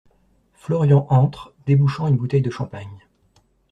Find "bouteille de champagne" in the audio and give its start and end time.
2.17-2.97